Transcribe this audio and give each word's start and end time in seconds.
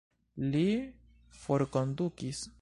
Li 0.55 0.63
forkondukis? 1.43 2.43